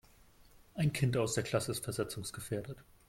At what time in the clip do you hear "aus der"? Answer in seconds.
1.15-1.43